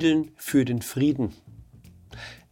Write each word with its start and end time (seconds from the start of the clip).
Titeln 0.00 0.30
für 0.36 0.64
den 0.64 0.80
Frieden. 0.80 1.34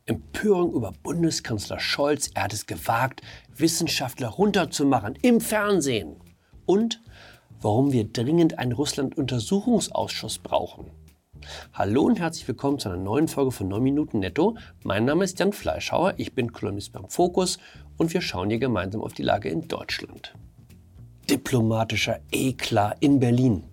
Empörung 0.05 0.75
über 0.75 0.93
Bundeskanzler 1.03 1.81
Scholz, 1.81 2.31
er 2.35 2.45
hat 2.45 2.53
es 2.53 2.67
gewagt, 2.67 3.23
Wissenschaftler 3.57 4.29
runterzumachen 4.29 5.17
im 5.23 5.41
Fernsehen. 5.41 6.17
Und 6.67 7.01
warum 7.63 7.91
wir 7.91 8.05
dringend 8.05 8.59
einen 8.59 8.73
Russland-Untersuchungsausschuss 8.73 10.41
brauchen. 10.41 10.91
Hallo 11.73 12.03
und 12.03 12.21
herzlich 12.21 12.47
willkommen 12.47 12.79
zu 12.79 12.91
einer 12.91 12.99
neuen 12.99 13.29
Folge 13.29 13.53
von 13.53 13.69
9 13.69 13.83
Minuten 13.83 14.19
Netto. 14.19 14.59
Mein 14.85 15.07
Name 15.07 15.25
ist 15.25 15.39
Jan 15.39 15.55
Fleischhauer, 15.55 16.15
ich 16.19 16.35
bin 16.35 16.53
Kolumnist 16.53 16.93
beim 16.93 17.09
Fokus 17.09 17.59
und 17.97 18.13
wir 18.13 18.21
schauen 18.21 18.51
hier 18.51 18.59
gemeinsam 18.59 19.01
auf 19.01 19.15
die 19.15 19.23
Lage 19.23 19.49
in 19.49 19.69
Deutschland. 19.69 20.35
Diplomatischer 21.31 22.21
Eklat 22.31 22.99
in 23.01 23.19
Berlin. 23.19 23.65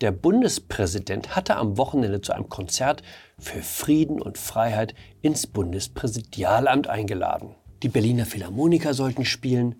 Der 0.00 0.12
Bundespräsident 0.12 1.34
hatte 1.34 1.56
am 1.56 1.78
Wochenende 1.78 2.20
zu 2.20 2.32
einem 2.32 2.48
Konzert 2.48 3.02
für 3.38 3.62
Frieden 3.62 4.20
und 4.20 4.38
Freiheit 4.38 4.94
ins 5.22 5.46
Bundespräsidialamt 5.46 6.88
eingeladen. 6.88 7.54
Die 7.82 7.88
Berliner 7.88 8.26
Philharmoniker 8.26 8.94
sollten 8.94 9.24
spielen, 9.24 9.74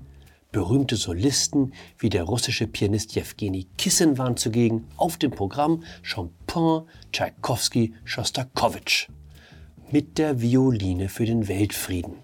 berühmte 0.52 0.96
Solisten 0.96 1.74
wie 1.98 2.08
der 2.08 2.24
russische 2.24 2.66
Pianist 2.66 3.14
Jewgeni 3.14 3.66
Kissen 3.76 4.16
waren 4.16 4.36
zugegen, 4.36 4.86
auf 4.96 5.18
dem 5.18 5.30
Programm 5.30 5.82
Chopin, 6.02 6.88
Tschaikowski, 7.12 7.94
Schostakowitsch 8.04 9.08
mit 9.90 10.18
der 10.18 10.40
Violine 10.40 11.08
für 11.08 11.26
den 11.26 11.46
Weltfrieden. 11.48 12.16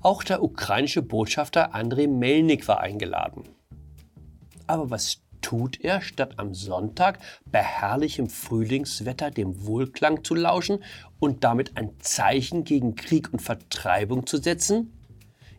Auch 0.00 0.22
der 0.22 0.42
ukrainische 0.42 1.02
Botschafter 1.02 1.74
Andrei 1.74 2.06
Melnik 2.06 2.66
war 2.68 2.80
eingeladen. 2.80 3.44
Aber 4.66 4.90
was 4.90 5.23
tut 5.44 5.84
er, 5.84 6.00
statt 6.00 6.38
am 6.38 6.54
Sonntag 6.54 7.18
bei 7.44 7.62
herrlichem 7.62 8.30
Frühlingswetter 8.30 9.30
dem 9.30 9.66
Wohlklang 9.66 10.24
zu 10.24 10.34
lauschen 10.34 10.82
und 11.20 11.44
damit 11.44 11.76
ein 11.76 11.90
Zeichen 12.00 12.64
gegen 12.64 12.94
Krieg 12.94 13.30
und 13.30 13.42
Vertreibung 13.42 14.26
zu 14.26 14.38
setzen? 14.38 14.90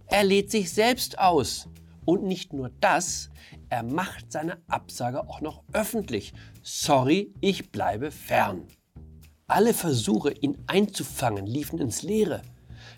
Er 0.07 0.23
lädt 0.23 0.49
sich 0.49 0.71
selbst 0.71 1.19
aus. 1.19 1.69
Und 2.03 2.23
nicht 2.23 2.51
nur 2.51 2.71
das, 2.81 3.29
er 3.69 3.83
macht 3.83 4.31
seine 4.31 4.57
Absage 4.67 5.27
auch 5.27 5.41
noch 5.41 5.63
öffentlich. 5.71 6.33
Sorry, 6.63 7.31
ich 7.41 7.71
bleibe 7.71 8.09
fern. 8.09 8.63
Alle 9.47 9.75
Versuche, 9.75 10.31
ihn 10.31 10.57
einzufangen, 10.65 11.45
liefen 11.45 11.77
ins 11.79 12.01
Leere. 12.01 12.41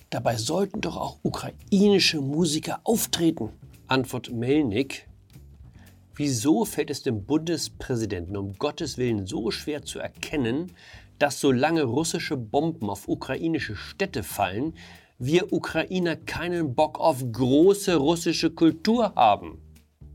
Dabei 0.10 0.38
sollten 0.38 0.80
doch 0.80 0.96
auch 0.96 1.20
ukrainische 1.24 2.22
Musiker 2.22 2.80
auftreten. 2.86 3.50
Antwort 3.88 4.32
Melnik, 4.32 5.07
Wieso 6.20 6.66
fällt 6.66 6.90
es 6.90 7.04
dem 7.04 7.26
Bundespräsidenten 7.26 8.38
um 8.38 8.54
Gottes 8.54 8.98
Willen 8.98 9.28
so 9.28 9.52
schwer 9.52 9.84
zu 9.84 10.00
erkennen, 10.00 10.72
dass 11.20 11.40
solange 11.40 11.84
russische 11.84 12.36
Bomben 12.36 12.90
auf 12.90 13.08
ukrainische 13.08 13.76
Städte 13.76 14.24
fallen, 14.24 14.74
wir 15.20 15.54
Ukrainer 15.54 16.16
keinen 16.16 16.74
Bock 16.74 17.00
auf 17.00 17.24
große 17.32 17.98
russische 17.98 18.50
Kultur 18.50 19.14
haben? 19.14 19.62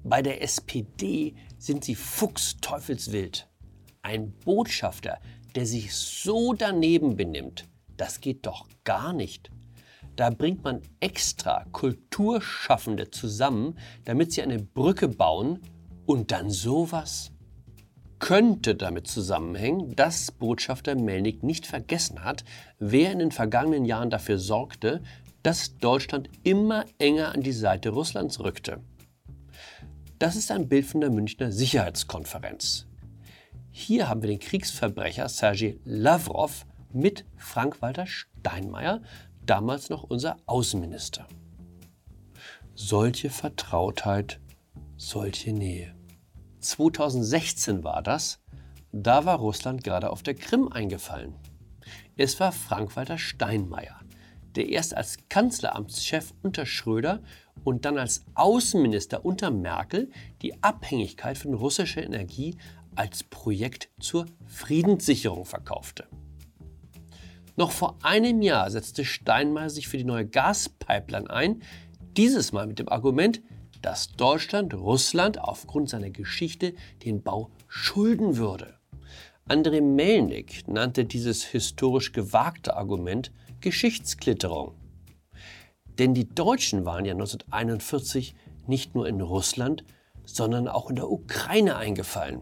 Bei 0.03 0.23
der 0.23 0.43
SPD 0.43 1.37
sind 1.57 1.85
sie 1.85 1.95
fuchsteufelswild. 1.95 3.49
Ein 4.03 4.33
Botschafter, 4.45 5.21
der 5.55 5.67
sich 5.67 5.95
so 5.95 6.53
daneben 6.53 7.15
benimmt, 7.15 7.69
das 7.97 8.21
geht 8.21 8.45
doch 8.45 8.67
gar 8.83 9.13
nicht. 9.13 9.53
Da 10.17 10.31
bringt 10.31 10.65
man 10.65 10.83
extra 10.99 11.65
Kulturschaffende 11.71 13.13
zusammen, 13.13 13.79
damit 14.05 14.33
sie 14.33 14.43
eine 14.43 14.59
Brücke 14.59 15.07
bauen 15.07 15.61
und 16.07 16.31
dann 16.33 16.51
sowas? 16.51 17.31
Könnte 18.19 18.77
damit 18.77 19.09
zusammenhängen, 19.09 19.97
dass 19.97 20.31
Botschafter 20.31 20.95
Melnik 20.95 21.43
nicht 21.43 21.67
vergessen 21.67 22.23
hat, 22.23 22.45
wer 22.79 23.11
in 23.11 23.19
den 23.19 23.33
vergangenen 23.33 23.85
Jahren 23.85 24.11
dafür 24.11 24.39
sorgte, 24.39 25.03
dass 25.43 25.77
Deutschland 25.79 26.31
immer 26.45 26.85
enger 26.99 27.33
an 27.33 27.43
die 27.43 27.53
Seite 27.53 27.91
Russlands 27.91 28.39
rückte. 28.41 28.81
Das 30.19 30.37
ist 30.37 30.53
ein 30.53 30.69
Bild 30.69 30.87
von 30.87 31.01
der 31.01 31.11
Münchner 31.11 31.51
Sicherheitskonferenz. 31.51 32.87
Hier 33.73 34.09
haben 34.09 34.23
wir 34.23 34.29
den 34.29 34.39
Kriegsverbrecher 34.39 35.29
Sergei 35.29 35.79
Lavrov 35.85 36.65
mit 36.93 37.25
Frank-Walter 37.37 38.07
Steinmeier, 38.07 39.03
damals 39.45 39.89
noch 39.91 40.05
unser 40.05 40.37
Außenminister. 40.47 41.27
Solche 42.75 43.31
Vertrautheit 43.31 44.39
solche 44.97 45.53
Nähe. 45.53 45.95
2016 46.61 47.85
war 47.85 48.03
das, 48.03 48.41
da 48.93 49.25
war 49.25 49.39
Russland 49.39 49.85
gerade 49.85 50.11
auf 50.11 50.23
der 50.23 50.35
Krim 50.35 50.69
eingefallen. 50.69 51.35
Es 52.17 52.39
war 52.41 52.53
Frank-Walter 52.53 53.19
Steinmeier, 53.19 54.01
der 54.55 54.69
erst 54.69 54.97
als 54.97 55.17
Kanzleramtschef 55.29 56.35
unter 56.43 56.67
Schröder 56.67 57.23
und 57.65 57.85
dann 57.85 57.99
als 57.99 58.25
Außenminister 58.35 59.25
unter 59.25 59.51
Merkel 59.51 60.11
die 60.43 60.63
Abhängigkeit 60.63 61.39
von 61.39 61.55
russischer 61.55 62.03
Energie 62.03 62.57
als 62.95 63.25
Projekt 63.25 63.89
zur 63.99 64.27
Friedenssicherung 64.47 65.47
verkaufte. 65.47 66.07
Noch 67.57 67.71
vor 67.71 67.99
einem 68.03 68.43
Jahr 68.43 68.71
setzte 68.71 69.05
Steinmeier 69.05 69.71
sich 69.71 69.89
für 69.89 69.99
die 69.99 70.05
neue 70.05 70.27
Gaspipeline 70.27 71.29
ein, 71.31 71.63
dieses 72.17 72.53
Mal 72.53 72.67
mit 72.67 72.79
dem 72.79 72.89
Argument, 72.89 73.43
dass 73.83 74.13
Deutschland 74.13 74.75
Russland 74.75 75.41
aufgrund 75.41 75.91
seiner 75.91 76.11
Geschichte 76.11 76.75
den 77.05 77.23
Bau 77.23 77.51
schulden 77.69 78.37
würde. 78.37 78.79
André 79.49 79.83
Melnik 79.83 80.67
nannte 80.69 81.05
dieses 81.05 81.43
historisch 81.43 82.13
gewagte 82.13 82.77
Argument 82.77 83.33
Geschichtsklitterung. 83.61 84.75
Denn 85.99 86.15
die 86.15 86.29
Deutschen 86.29 86.85
waren 86.85 87.05
ja 87.05 87.13
1941 87.13 88.35
nicht 88.67 88.95
nur 88.95 89.09
in 89.09 89.21
Russland, 89.21 89.85
sondern 90.25 90.69
auch 90.69 90.89
in 90.89 90.97
der 90.97 91.11
Ukraine 91.11 91.77
eingefallen. 91.77 92.41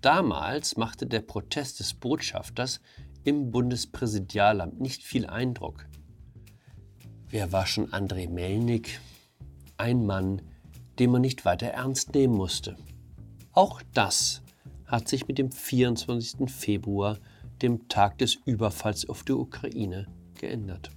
Damals 0.00 0.76
machte 0.76 1.06
der 1.06 1.20
Protest 1.20 1.80
des 1.80 1.94
Botschafters 1.94 2.80
im 3.24 3.50
Bundespräsidialamt 3.50 4.80
nicht 4.80 5.02
viel 5.02 5.26
Eindruck. 5.26 5.86
Wer 7.28 7.52
war 7.52 7.66
schon 7.66 7.90
André 7.90 8.30
Melnik? 8.30 9.00
Ein 9.76 10.06
Mann, 10.06 10.42
den 10.98 11.10
man 11.10 11.22
nicht 11.22 11.44
weiter 11.44 11.68
ernst 11.68 12.14
nehmen 12.14 12.34
musste. 12.34 12.76
Auch 13.52 13.82
das 13.94 14.42
hat 14.86 15.08
sich 15.08 15.28
mit 15.28 15.38
dem 15.38 15.52
24. 15.52 16.50
Februar, 16.50 17.18
dem 17.62 17.88
Tag 17.88 18.18
des 18.18 18.34
Überfalls 18.34 19.08
auf 19.08 19.24
die 19.24 19.32
Ukraine, 19.32 20.06
geändert. 20.34 20.90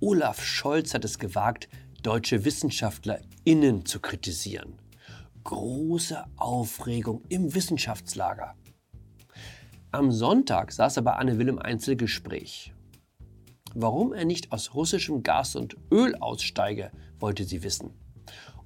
Olaf 0.00 0.42
Scholz 0.42 0.94
hat 0.94 1.04
es 1.04 1.18
gewagt, 1.18 1.68
deutsche 2.02 2.44
WissenschaftlerInnen 2.44 3.84
zu 3.84 4.00
kritisieren. 4.00 4.80
Große 5.44 6.24
Aufregung 6.36 7.22
im 7.28 7.54
Wissenschaftslager. 7.54 8.54
Am 9.90 10.10
Sonntag 10.10 10.72
saß 10.72 10.98
er 10.98 11.02
bei 11.02 11.12
Anne 11.12 11.38
Will 11.38 11.48
im 11.48 11.58
Einzelgespräch. 11.58 12.72
Warum 13.74 14.12
er 14.12 14.24
nicht 14.24 14.52
aus 14.52 14.74
russischem 14.74 15.22
Gas 15.22 15.54
und 15.54 15.76
Öl 15.92 16.14
aussteige, 16.16 16.90
wollte 17.18 17.44
sie 17.44 17.62
wissen 17.62 17.92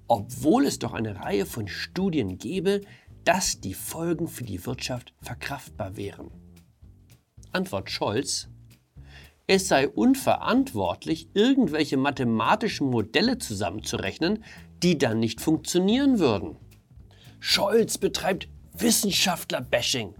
obwohl 0.09 0.67
es 0.67 0.79
doch 0.79 0.93
eine 0.93 1.17
Reihe 1.21 1.47
von 1.47 1.69
Studien 1.69 2.39
gäbe, 2.39 2.83
dass 3.25 3.61
die 3.61 3.75
Folgen 3.75 4.29
für 4.29 4.45
die 4.45 4.65
Wirtschaft 4.67 5.15
verkraftbar 5.23 5.97
wären. 5.97 6.31
Antwort 7.53 7.91
Scholz. 7.91 8.49
Es 9.47 9.69
sei 9.69 9.89
unverantwortlich, 9.89 11.29
irgendwelche 11.35 11.97
mathematischen 11.97 12.89
Modelle 12.89 13.39
zusammenzurechnen, 13.39 14.43
die 14.83 14.99
dann 14.99 15.21
nicht 15.21 15.41
funktionieren 15.41 16.19
würden. 16.19 16.57
Scholz 17.41 17.99
betreibt 17.99 18.49
Wissenschaftler-Bashing. 18.73 20.15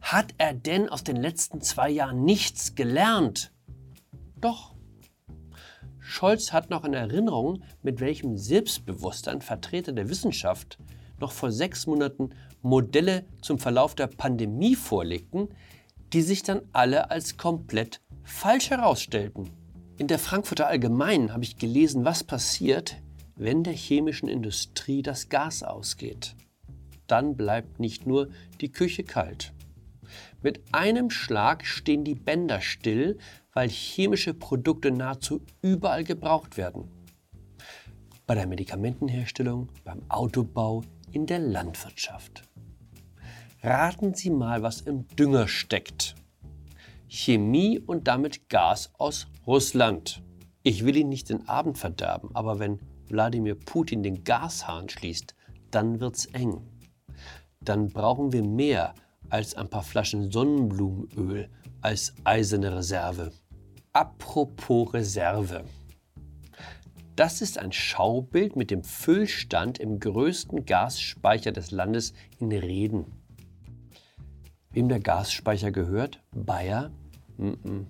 Hat 0.00 0.34
er 0.38 0.52
denn 0.52 0.88
aus 0.88 1.04
den 1.04 1.16
letzten 1.16 1.60
zwei 1.60 1.90
Jahren 1.90 2.24
nichts 2.24 2.74
gelernt? 2.74 3.52
Doch. 4.40 4.75
Scholz 6.08 6.52
hat 6.52 6.70
noch 6.70 6.84
in 6.84 6.94
Erinnerung, 6.94 7.64
mit 7.82 8.00
welchem 8.00 8.36
Selbstbewusstsein 8.38 9.40
Vertreter 9.42 9.92
der 9.92 10.08
Wissenschaft 10.08 10.78
noch 11.18 11.32
vor 11.32 11.50
sechs 11.50 11.86
Monaten 11.88 12.30
Modelle 12.62 13.24
zum 13.42 13.58
Verlauf 13.58 13.96
der 13.96 14.06
Pandemie 14.06 14.76
vorlegten, 14.76 15.48
die 16.12 16.22
sich 16.22 16.44
dann 16.44 16.62
alle 16.72 17.10
als 17.10 17.36
komplett 17.36 18.00
falsch 18.22 18.70
herausstellten. 18.70 19.50
In 19.98 20.06
der 20.06 20.20
Frankfurter 20.20 20.68
Allgemeinen 20.68 21.32
habe 21.32 21.42
ich 21.42 21.58
gelesen, 21.58 22.04
was 22.04 22.22
passiert, 22.22 22.96
wenn 23.34 23.64
der 23.64 23.74
chemischen 23.74 24.28
Industrie 24.28 25.02
das 25.02 25.28
Gas 25.28 25.64
ausgeht. 25.64 26.36
Dann 27.08 27.36
bleibt 27.36 27.80
nicht 27.80 28.06
nur 28.06 28.28
die 28.60 28.70
Küche 28.70 29.02
kalt. 29.02 29.52
Mit 30.40 30.60
einem 30.70 31.10
Schlag 31.10 31.66
stehen 31.66 32.04
die 32.04 32.14
Bänder 32.14 32.60
still, 32.60 33.18
weil 33.56 33.70
chemische 33.70 34.34
Produkte 34.34 34.90
nahezu 34.90 35.40
überall 35.62 36.04
gebraucht 36.04 36.58
werden. 36.58 36.90
Bei 38.26 38.34
der 38.34 38.46
Medikamentenherstellung, 38.46 39.70
beim 39.82 40.02
Autobau, 40.10 40.82
in 41.10 41.24
der 41.24 41.38
Landwirtschaft. 41.38 42.42
Raten 43.62 44.12
Sie 44.12 44.28
mal, 44.28 44.62
was 44.62 44.82
im 44.82 45.08
Dünger 45.08 45.48
steckt. 45.48 46.16
Chemie 47.08 47.78
und 47.78 48.06
damit 48.08 48.50
Gas 48.50 48.92
aus 48.98 49.26
Russland. 49.46 50.22
Ich 50.62 50.84
will 50.84 50.94
Ihnen 50.94 51.08
nicht 51.08 51.30
den 51.30 51.48
Abend 51.48 51.78
verderben, 51.78 52.28
aber 52.34 52.58
wenn 52.58 52.78
Wladimir 53.08 53.54
Putin 53.54 54.02
den 54.02 54.22
Gashahn 54.22 54.90
schließt, 54.90 55.34
dann 55.70 55.98
wird's 55.98 56.26
eng. 56.26 56.60
Dann 57.62 57.88
brauchen 57.88 58.34
wir 58.34 58.42
mehr 58.42 58.94
als 59.30 59.54
ein 59.54 59.70
paar 59.70 59.82
Flaschen 59.82 60.30
Sonnenblumenöl 60.30 61.48
als 61.80 62.12
eiserne 62.24 62.76
Reserve. 62.76 63.32
Apropos 63.96 64.92
Reserve. 64.92 65.64
Das 67.16 67.40
ist 67.40 67.58
ein 67.58 67.72
Schaubild 67.72 68.54
mit 68.54 68.70
dem 68.70 68.84
Füllstand 68.84 69.78
im 69.78 70.00
größten 70.00 70.66
Gasspeicher 70.66 71.50
des 71.50 71.70
Landes 71.70 72.12
in 72.38 72.52
Reden. 72.52 73.06
Wem 74.70 74.90
der 74.90 75.00
Gasspeicher 75.00 75.72
gehört? 75.72 76.22
Bayer? 76.34 76.90
Mm 77.38 77.52
-mm. 77.52 77.86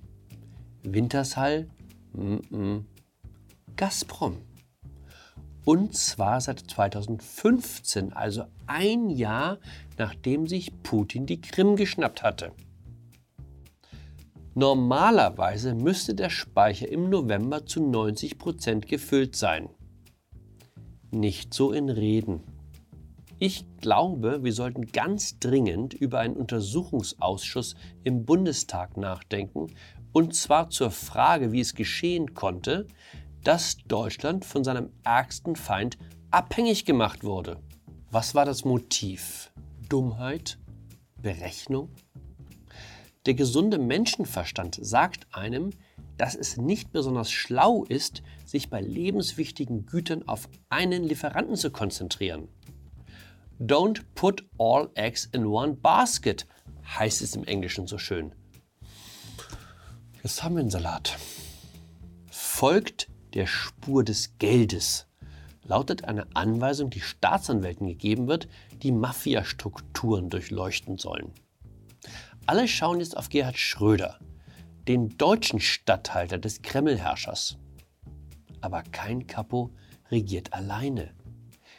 Wintershall? 0.84 1.68
Mm. 2.12 2.86
Gazprom. 3.74 4.36
Und 5.64 5.96
zwar 5.96 6.40
seit 6.40 6.60
2015, 6.70 8.12
also 8.12 8.44
ein 8.68 9.10
Jahr 9.10 9.58
nachdem 9.98 10.46
sich 10.46 10.84
Putin 10.84 11.26
die 11.26 11.40
Krim 11.40 11.74
geschnappt 11.74 12.22
hatte. 12.22 12.52
Normalerweise 14.58 15.74
müsste 15.74 16.14
der 16.14 16.30
Speicher 16.30 16.88
im 16.88 17.10
November 17.10 17.66
zu 17.66 17.82
90 17.82 18.38
Prozent 18.38 18.88
gefüllt 18.88 19.36
sein. 19.36 19.68
Nicht 21.10 21.52
so 21.52 21.72
in 21.72 21.90
Reden. 21.90 22.40
Ich 23.38 23.66
glaube, 23.82 24.42
wir 24.44 24.54
sollten 24.54 24.86
ganz 24.86 25.38
dringend 25.40 25.92
über 25.92 26.20
einen 26.20 26.38
Untersuchungsausschuss 26.38 27.74
im 28.02 28.24
Bundestag 28.24 28.96
nachdenken, 28.96 29.74
und 30.12 30.34
zwar 30.34 30.70
zur 30.70 30.90
Frage, 30.90 31.52
wie 31.52 31.60
es 31.60 31.74
geschehen 31.74 32.32
konnte, 32.32 32.86
dass 33.44 33.76
Deutschland 33.86 34.46
von 34.46 34.64
seinem 34.64 34.88
ärgsten 35.04 35.54
Feind 35.54 35.98
abhängig 36.30 36.86
gemacht 36.86 37.24
wurde. 37.24 37.60
Was 38.10 38.34
war 38.34 38.46
das 38.46 38.64
Motiv? 38.64 39.52
Dummheit? 39.90 40.58
Berechnung? 41.20 41.90
Der 43.26 43.34
gesunde 43.34 43.78
Menschenverstand 43.78 44.78
sagt 44.80 45.26
einem, 45.32 45.70
dass 46.16 46.36
es 46.36 46.56
nicht 46.56 46.92
besonders 46.92 47.32
schlau 47.32 47.84
ist, 47.84 48.22
sich 48.44 48.70
bei 48.70 48.80
lebenswichtigen 48.80 49.84
Gütern 49.84 50.26
auf 50.28 50.48
einen 50.68 51.02
Lieferanten 51.02 51.56
zu 51.56 51.72
konzentrieren. 51.72 52.48
Don't 53.58 54.02
put 54.14 54.46
all 54.58 54.90
eggs 54.94 55.28
in 55.32 55.44
one 55.44 55.74
basket, 55.74 56.46
heißt 56.84 57.20
es 57.20 57.34
im 57.34 57.42
Englischen 57.44 57.88
so 57.88 57.98
schön. 57.98 58.32
Jetzt 60.22 60.44
haben 60.44 60.54
wir 60.54 60.60
einen 60.60 60.70
Salat. 60.70 61.16
Folgt 62.30 63.08
der 63.34 63.48
Spur 63.48 64.04
des 64.04 64.38
Geldes, 64.38 65.08
lautet 65.64 66.04
eine 66.04 66.28
Anweisung, 66.34 66.90
die 66.90 67.00
Staatsanwälten 67.00 67.88
gegeben 67.88 68.28
wird, 68.28 68.46
die 68.82 68.92
Mafiastrukturen 68.92 70.30
durchleuchten 70.30 70.96
sollen. 70.96 71.32
Alle 72.46 72.68
schauen 72.68 73.00
jetzt 73.00 73.16
auf 73.16 73.28
Gerhard 73.28 73.58
Schröder, 73.58 74.20
den 74.86 75.18
deutschen 75.18 75.58
Statthalter 75.58 76.38
des 76.38 76.62
Kremlherrschers. 76.62 77.58
Aber 78.60 78.84
kein 78.84 79.26
Kapo 79.26 79.70
regiert 80.12 80.52
alleine. 80.52 81.12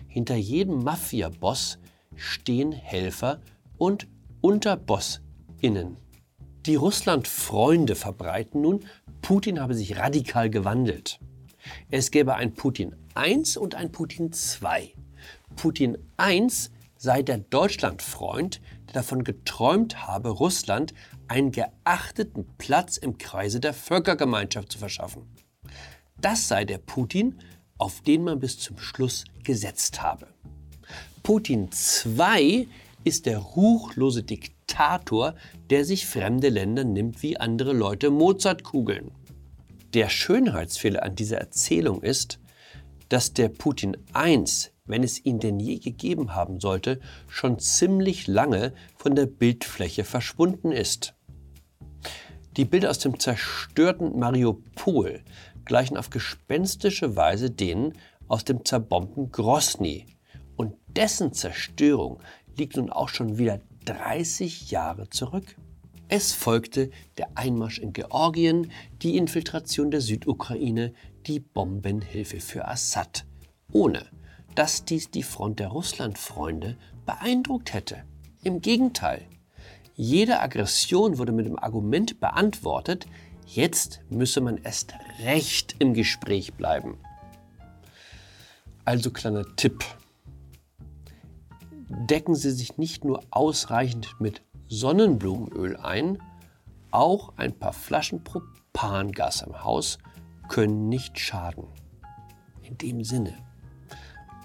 Hinter 0.07 0.35
jedem 0.35 0.83
Mafia-Boss 0.83 1.79
stehen 2.15 2.73
Helfer 2.73 3.39
und 3.77 4.07
UnterbossInnen. 4.41 5.95
Die 6.65 6.75
Russland-Freunde 6.75 7.95
verbreiten 7.95 8.61
nun, 8.61 8.81
Putin 9.21 9.61
habe 9.61 9.73
sich 9.73 9.97
radikal 9.97 10.49
gewandelt. 10.49 11.19
Es 11.89 12.11
gäbe 12.11 12.35
ein 12.35 12.53
Putin 12.53 12.93
1 13.13 13.55
und 13.55 13.75
ein 13.75 13.93
Putin 13.93 14.33
2. 14.33 14.93
Putin 15.55 15.97
1 16.17 16.71
sei 16.97 17.21
der 17.21 17.37
Deutschlandfreund, 17.37 18.61
der 18.87 18.93
davon 18.93 19.23
geträumt 19.23 20.07
habe, 20.07 20.29
Russland 20.29 20.93
einen 21.27 21.51
geachteten 21.51 22.45
Platz 22.57 22.97
im 22.97 23.17
Kreise 23.17 23.59
der 23.59 23.73
Völkergemeinschaft 23.73 24.71
zu 24.71 24.79
verschaffen. 24.79 25.23
Das 26.19 26.47
sei 26.47 26.65
der 26.65 26.79
Putin, 26.79 27.39
auf 27.77 28.01
den 28.01 28.23
man 28.23 28.39
bis 28.39 28.57
zum 28.59 28.77
Schluss 28.77 29.25
gesetzt 29.43 30.01
habe. 30.01 30.27
Putin 31.21 31.69
II 32.05 32.67
ist 33.03 33.25
der 33.25 33.37
ruchlose 33.37 34.23
Diktator, 34.23 35.35
der 35.69 35.85
sich 35.85 36.07
fremde 36.07 36.49
Länder 36.49 36.83
nimmt 36.83 37.21
wie 37.21 37.37
andere 37.37 37.73
Leute 37.73 38.09
Mozartkugeln. 38.09 39.11
Der 39.93 40.09
Schönheitsfehler 40.09 41.03
an 41.03 41.15
dieser 41.15 41.37
Erzählung 41.37 42.01
ist, 42.01 42.39
dass 43.09 43.33
der 43.33 43.49
Putin 43.49 43.95
I 44.15 44.43
wenn 44.87 45.03
es 45.03 45.23
ihn 45.23 45.39
denn 45.39 45.59
je 45.59 45.77
gegeben 45.77 46.33
haben 46.33 46.59
sollte, 46.59 46.99
schon 47.27 47.59
ziemlich 47.59 48.27
lange 48.27 48.73
von 48.95 49.15
der 49.15 49.25
Bildfläche 49.25 50.03
verschwunden 50.03 50.71
ist. 50.71 51.13
Die 52.55 52.65
Bilder 52.65 52.89
aus 52.89 52.99
dem 52.99 53.19
zerstörten 53.19 54.17
Mariupol 54.17 55.21
gleichen 55.65 55.97
auf 55.97 56.09
gespenstische 56.09 57.15
Weise 57.15 57.51
denen 57.51 57.93
aus 58.27 58.45
dem 58.45 58.65
zerbombten 58.65 59.31
Grosny. 59.31 60.05
Und 60.55 60.73
dessen 60.87 61.33
Zerstörung 61.33 62.19
liegt 62.57 62.77
nun 62.77 62.89
auch 62.89 63.09
schon 63.09 63.37
wieder 63.37 63.59
30 63.85 64.71
Jahre 64.71 65.09
zurück. 65.09 65.55
Es 66.09 66.33
folgte 66.33 66.89
der 67.17 67.29
Einmarsch 67.35 67.79
in 67.79 67.93
Georgien, 67.93 68.71
die 69.01 69.17
Infiltration 69.17 69.91
der 69.91 70.01
Südukraine, 70.01 70.93
die 71.27 71.39
Bombenhilfe 71.39 72.39
für 72.39 72.67
Assad, 72.67 73.25
ohne 73.71 74.05
dass 74.57 74.85
dies 74.85 75.11
die 75.11 75.21
Front 75.21 75.59
der 75.59 75.67
Russlandfreunde 75.67 76.77
beeindruckt 77.05 77.75
hätte. 77.75 78.03
Im 78.41 78.59
Gegenteil, 78.59 79.21
jede 79.93 80.39
Aggression 80.39 81.19
wurde 81.19 81.31
mit 81.31 81.45
dem 81.45 81.59
Argument 81.59 82.19
beantwortet, 82.19 83.05
jetzt 83.45 84.01
müsse 84.09 84.41
man 84.41 84.57
erst 84.57 84.95
recht 85.23 85.75
im 85.77 85.93
Gespräch 85.93 86.55
bleiben. 86.55 86.97
Also 88.83 89.11
kleiner 89.11 89.45
Tipp. 89.57 89.85
Decken 91.89 92.33
Sie 92.33 92.51
sich 92.51 92.79
nicht 92.79 93.05
nur 93.05 93.21
ausreichend 93.29 94.15
mit 94.19 94.41
Sonnenblumenöl 94.69 95.77
ein, 95.77 96.17
auch 96.89 97.37
ein 97.37 97.53
paar 97.53 97.73
Flaschen 97.73 98.23
Propangas 98.23 99.43
im 99.43 99.63
Haus 99.63 99.99
können 100.49 100.89
nicht 100.89 101.19
schaden. 101.19 101.67
In 102.63 102.75
dem 102.79 103.03
Sinne. 103.03 103.46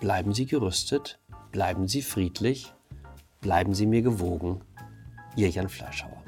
Bleiben 0.02 0.34
Sie 0.34 0.46
gerüstet, 0.46 1.20
bleiben 1.52 1.86
Sie 1.86 2.02
friedlich, 2.02 2.74
bleiben 3.40 3.72
Sie 3.72 3.86
mir 3.86 4.02
gewogen. 4.02 4.60
Ihr 5.36 5.48
Jan 5.48 5.68
Fleischhauer. 5.68 6.21